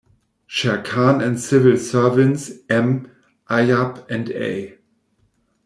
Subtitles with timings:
[0.47, 3.11] Sher Khan and civil servants M.
[3.51, 4.79] Ayub and A.